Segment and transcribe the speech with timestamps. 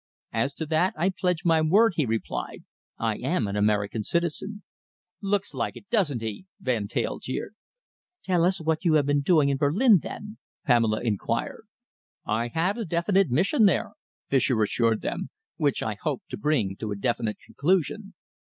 [0.33, 2.63] "As to that I pledge my word," he replied.
[2.97, 4.63] "I am an American citizen."
[5.21, 7.53] "Looks like it, doesn't he!" Van Teyl jeered.
[8.23, 11.67] "Tell us what you have been doing in Berlin, then?" Pamela inquired.
[12.25, 13.91] "I had a definite mission there,"
[14.27, 18.15] Fischer assured them, "which I hope to bring to a definite conclusion.